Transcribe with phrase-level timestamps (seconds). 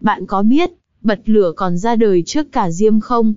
[0.00, 3.34] Bạn có biết, bật lửa còn ra đời trước cả diêm không?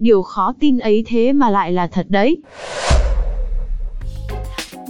[0.00, 2.36] Điều khó tin ấy thế mà lại là thật đấy.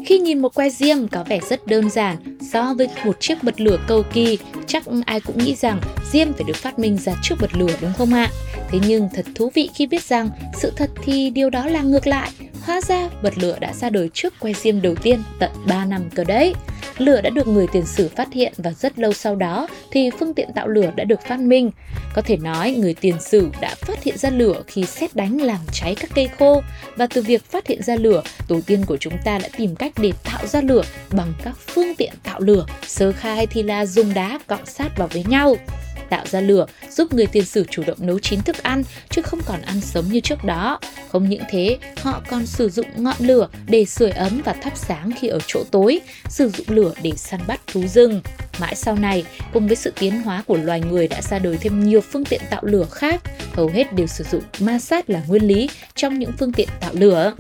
[0.07, 2.17] Khi nhìn một que diêm có vẻ rất đơn giản
[2.53, 5.81] so với một chiếc bật lửa cầu kỳ, chắc ai cũng nghĩ rằng
[6.13, 8.31] diêm phải được phát minh ra trước bật lửa đúng không ạ?
[8.71, 12.07] Thế nhưng thật thú vị khi biết rằng sự thật thì điều đó là ngược
[12.07, 12.31] lại.
[12.65, 16.11] Hóa ra bật lửa đã ra đời trước que diêm đầu tiên tận 3 năm
[16.15, 16.55] cơ đấy.
[16.99, 20.35] Lửa đã được người tiền sử phát hiện và rất lâu sau đó thì phương
[20.35, 21.71] tiện tạo lửa đã được phát minh.
[22.15, 25.59] Có thể nói người tiền sử đã phát hiện ra lửa khi xét đánh làm
[25.73, 26.63] cháy các cây khô
[26.97, 29.93] và từ việc phát hiện ra lửa, tổ tiên của chúng ta đã tìm cách
[29.97, 32.67] để tạo ra lửa bằng các phương tiện tạo lửa.
[32.87, 35.57] Sơ khai thì là dùng đá cọ sát vào với nhau
[36.11, 39.41] tạo ra lửa giúp người tiền sử chủ động nấu chín thức ăn chứ không
[39.47, 40.79] còn ăn sống như trước đó.
[41.13, 45.11] Không những thế, họ còn sử dụng ngọn lửa để sưởi ấm và thắp sáng
[45.21, 48.21] khi ở chỗ tối, sử dụng lửa để săn bắt thú rừng.
[48.61, 51.85] Mãi sau này, cùng với sự tiến hóa của loài người đã ra đời thêm
[51.85, 55.43] nhiều phương tiện tạo lửa khác, hầu hết đều sử dụng ma sát là nguyên
[55.43, 57.35] lý trong những phương tiện tạo lửa.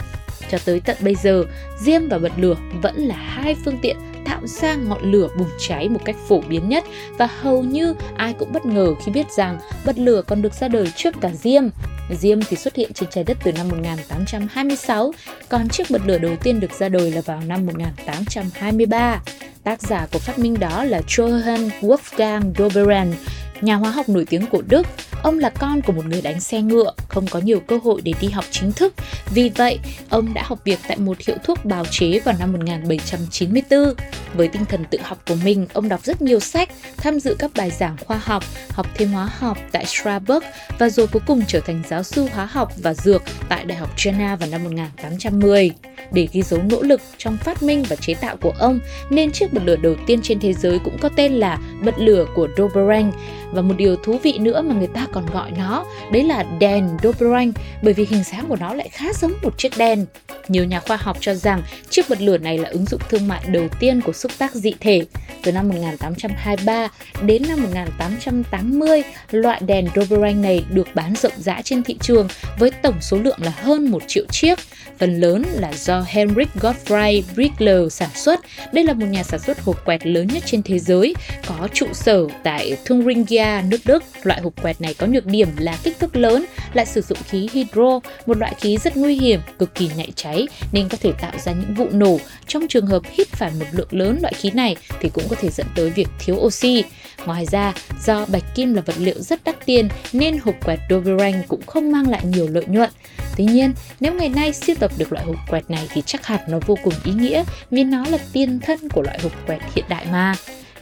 [0.50, 1.44] Cho tới tận bây giờ,
[1.80, 5.89] diêm và bật lửa vẫn là hai phương tiện tạo ra ngọn lửa bùng cháy
[5.89, 6.84] một cách phổ biến nhất
[7.19, 10.69] và hầu như ai cũng bất ngờ khi biết rằng bật lửa còn được ra
[10.69, 11.62] đời trước cả diêm.
[12.11, 15.12] Diêm thì xuất hiện trên trái đất từ năm 1826,
[15.48, 19.20] còn chiếc bật lửa đầu tiên được ra đời là vào năm 1823.
[19.64, 23.12] Tác giả của phát minh đó là Johann Wolfgang Doberan,
[23.61, 24.86] nhà hóa học nổi tiếng của Đức.
[25.25, 28.12] Ông là con của một người đánh xe ngựa, không có nhiều cơ hội để
[28.20, 28.95] đi học chính thức.
[29.35, 33.95] Vì vậy, ông đã học việc tại một hiệu thuốc bào chế vào năm 1794.
[34.34, 37.51] Với tinh thần tự học của mình, ông đọc rất nhiều sách, tham dự các
[37.57, 40.45] bài giảng khoa học, học thêm hóa học tại Strasbourg
[40.79, 43.96] và rồi cuối cùng trở thành giáo sư hóa học và dược tại Đại học
[43.96, 45.70] Jena vào năm 1810.
[46.12, 49.52] Để ghi dấu nỗ lực trong phát minh và chế tạo của ông, nên chiếc
[49.52, 53.12] bật lửa đầu tiên trên thế giới cũng có tên là bật lửa của Doberan.
[53.52, 56.88] Và một điều thú vị nữa mà người ta còn gọi nó, đấy là đèn
[57.02, 60.06] Doberan, bởi vì hình dáng của nó lại khá giống một chiếc đèn.
[60.48, 63.44] Nhiều nhà khoa học cho rằng chiếc bật lửa này là ứng dụng thương mại
[63.48, 65.04] đầu tiên của xúc tác dị thể.
[65.44, 66.88] Từ năm 1823
[67.22, 72.28] đến năm 1880, loại đèn Doberan này được bán rộng rãi trên thị trường
[72.58, 74.58] với tổng số lượng là hơn 1 triệu chiếc.
[74.98, 78.40] Phần lớn là do Heinrich Gottfried Brickler sản xuất.
[78.72, 81.14] Đây là một nhà sản xuất hộp quẹt lớn nhất trên thế giới,
[81.46, 84.04] có trụ sở tại Thuringia, nước Đức.
[84.22, 87.48] Loại hộp quẹt này có nhược điểm là kích thước lớn, lại sử dụng khí
[87.52, 91.33] hydro, một loại khí rất nguy hiểm, cực kỳ nhạy cháy nên có thể tạo
[91.44, 92.18] ra những vụ nổ.
[92.46, 95.40] Trong trường hợp hít phải một lượng lớn loại khí này thì cũng có có
[95.40, 96.84] thể dẫn tới việc thiếu oxy.
[97.27, 97.72] Ngoài ra,
[98.05, 101.92] do bạch kim là vật liệu rất đắt tiền nên hộp quẹt Doberan cũng không
[101.92, 102.90] mang lại nhiều lợi nhuận.
[103.36, 106.40] Tuy nhiên, nếu ngày nay siêu tập được loại hộp quẹt này thì chắc hẳn
[106.48, 109.84] nó vô cùng ý nghĩa vì nó là tiên thân của loại hộp quẹt hiện
[109.89, 110.34] đại mà.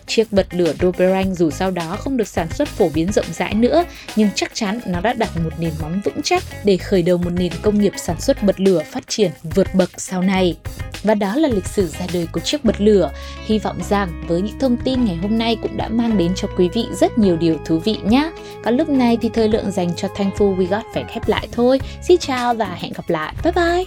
[0.07, 3.55] Chiếc bật lửa Doberan dù sau đó không được sản xuất phổ biến rộng rãi
[3.55, 3.85] nữa,
[4.17, 7.31] nhưng chắc chắn nó đã đặt một nền móng vững chắc để khởi đầu một
[7.31, 10.57] nền công nghiệp sản xuất bật lửa phát triển vượt bậc sau này.
[11.03, 13.11] Và đó là lịch sử ra đời của chiếc bật lửa.
[13.45, 16.49] Hy vọng rằng với những thông tin ngày hôm nay cũng đã mang đến cho
[16.59, 18.31] quý vị rất nhiều điều thú vị nhé.
[18.65, 21.81] Còn lúc này thì thời lượng dành cho Thankful We Got phải khép lại thôi.
[22.03, 23.35] Xin chào và hẹn gặp lại.
[23.45, 23.85] Bye bye!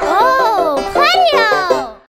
[0.00, 1.93] Oh!